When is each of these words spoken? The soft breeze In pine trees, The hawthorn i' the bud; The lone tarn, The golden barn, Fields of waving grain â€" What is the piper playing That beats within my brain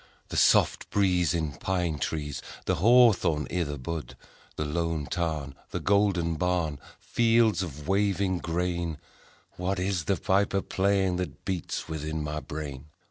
The 0.29 0.35
soft 0.35 0.89
breeze 0.89 1.35
In 1.35 1.51
pine 1.57 1.99
trees, 1.99 2.41
The 2.65 2.77
hawthorn 2.77 3.47
i' 3.51 3.61
the 3.61 3.77
bud; 3.77 4.17
The 4.55 4.65
lone 4.65 5.05
tarn, 5.05 5.53
The 5.69 5.79
golden 5.79 6.37
barn, 6.37 6.79
Fields 6.99 7.61
of 7.61 7.87
waving 7.87 8.39
grain 8.39 8.95
â€" 8.95 9.59
What 9.59 9.77
is 9.79 10.05
the 10.05 10.15
piper 10.17 10.63
playing 10.63 11.17
That 11.17 11.45
beats 11.45 11.87
within 11.87 12.23
my 12.23 12.39
brain 12.39 12.87